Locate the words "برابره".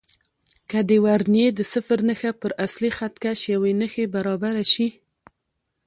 4.15-4.63